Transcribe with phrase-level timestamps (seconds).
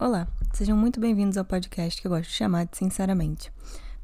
[0.00, 3.52] Olá, sejam muito bem-vindos ao podcast que eu gosto de chamar de Sinceramente,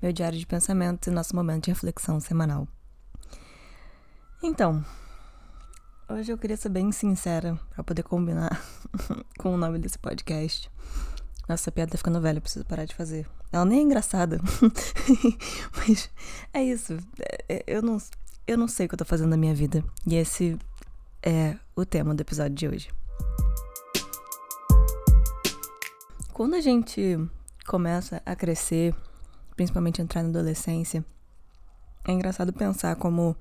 [0.02, 2.68] meu diário de pensamento e nosso momento de reflexão semanal.
[4.42, 4.84] Então,
[6.06, 8.62] hoje eu queria ser bem sincera para poder combinar
[9.40, 10.70] com o nome desse podcast.
[11.48, 13.26] Nossa, essa piada tá ficando velha, preciso parar de fazer.
[13.50, 14.38] Ela nem é engraçada,
[15.78, 16.10] mas
[16.52, 16.98] é isso.
[17.18, 17.96] É, é, eu não,
[18.46, 19.82] eu não sei o que eu tô fazendo na minha vida.
[20.06, 20.58] E esse
[21.22, 23.05] é o tema do episódio de hoje.
[26.36, 27.18] Quando a gente
[27.66, 28.94] começa a crescer,
[29.56, 31.02] principalmente entrar na adolescência,
[32.06, 33.34] é engraçado pensar como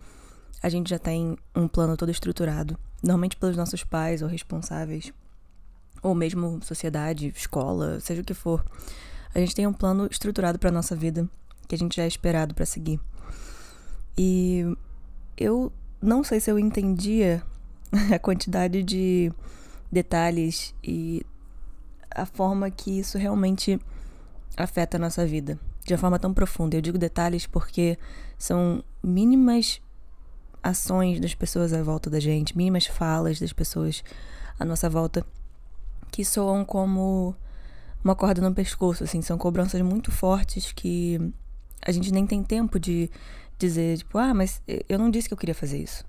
[0.64, 5.12] a gente já tem um plano todo estruturado, normalmente pelos nossos pais ou responsáveis,
[6.02, 8.64] ou mesmo sociedade, escola, seja o que for.
[9.34, 11.30] A gente tem um plano estruturado para nossa vida
[11.68, 12.98] que a gente já é esperado para seguir.
[14.18, 14.74] E
[15.36, 15.70] eu
[16.02, 17.44] não sei se eu entendia
[18.16, 19.34] a quantidade de
[19.92, 21.26] detalhes e
[22.16, 23.80] a forma que isso realmente
[24.58, 26.76] afeta a nossa vida de uma forma tão profunda.
[26.76, 27.98] Eu digo detalhes porque
[28.38, 29.80] são mínimas
[30.64, 34.04] ações das pessoas à volta da gente, mínimas falas das pessoas
[34.60, 35.26] à nossa volta
[36.12, 37.36] que soam como
[38.04, 41.20] uma corda no pescoço, assim, são cobranças muito fortes que
[41.82, 43.10] a gente nem tem tempo de
[43.58, 46.04] dizer, tipo, ah, mas eu não disse que eu queria fazer isso.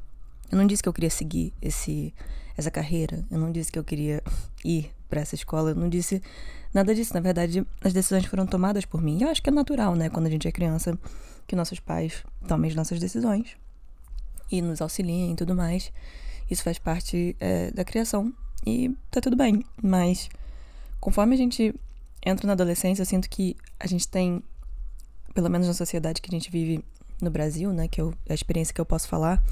[0.50, 2.14] Eu não disse que eu queria seguir esse
[2.56, 3.24] essa carreira.
[3.30, 4.22] Eu não disse que eu queria
[4.64, 5.70] ir para essa escola.
[5.70, 6.22] Eu não disse
[6.72, 7.12] nada disso.
[7.14, 9.18] Na verdade, as decisões foram tomadas por mim.
[9.18, 10.98] E eu acho que é natural, né, quando a gente é criança,
[11.46, 13.56] que nossos pais tomem as nossas decisões
[14.50, 15.92] e nos auxiliem e tudo mais.
[16.50, 18.32] Isso faz parte é, da criação
[18.66, 19.64] e tá tudo bem.
[19.82, 20.28] Mas
[21.00, 21.74] conforme a gente
[22.24, 24.42] entra na adolescência, eu sinto que a gente tem,
[25.34, 26.84] pelo menos na sociedade que a gente vive
[27.20, 29.42] no Brasil, né, que a experiência que eu posso falar,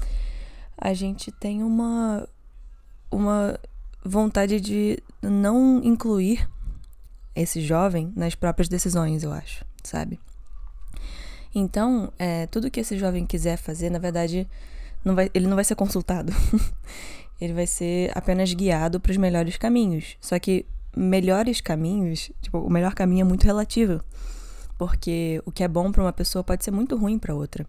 [0.77, 2.27] a gente tem uma
[3.11, 3.57] uma
[4.03, 6.49] vontade de não incluir
[7.35, 10.19] esse jovem nas próprias decisões, eu acho, sabe?
[11.53, 14.47] Então, é, tudo que esse jovem quiser fazer, na verdade,
[15.03, 16.33] não vai, ele não vai ser consultado.
[17.39, 20.17] ele vai ser apenas guiado para os melhores caminhos.
[20.19, 20.65] Só que
[20.95, 24.01] melhores caminhos, tipo, o melhor caminho é muito relativo,
[24.77, 27.65] porque o que é bom para uma pessoa pode ser muito ruim para outra.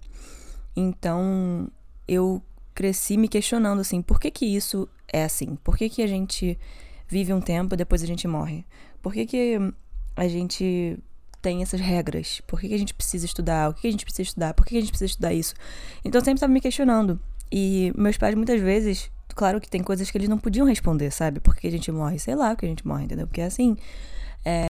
[0.74, 1.68] Então,
[2.06, 2.42] eu
[2.76, 5.56] cresci me questionando assim, por que que isso é assim?
[5.64, 6.58] Por que que a gente
[7.08, 8.66] vive um tempo e depois a gente morre?
[9.02, 9.58] Por que que
[10.14, 10.98] a gente
[11.40, 12.42] tem essas regras?
[12.46, 13.70] Por que, que a gente precisa estudar?
[13.70, 14.52] O que, que a gente precisa estudar?
[14.52, 15.54] Por que, que a gente precisa estudar isso?
[16.04, 17.18] Então eu sempre estava me questionando.
[17.50, 21.40] E meus pais muitas vezes, claro que tem coisas que eles não podiam responder, sabe?
[21.40, 22.18] Por que a gente morre?
[22.18, 23.26] Sei lá, porque a gente morre, entendeu?
[23.26, 23.76] Porque é assim.
[24.44, 24.66] É,